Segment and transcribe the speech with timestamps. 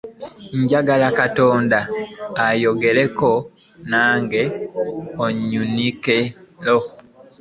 [0.61, 1.77] Njagala Katonda
[2.47, 3.29] ayogereko
[3.89, 4.41] nange
[5.25, 6.19] annyanukule.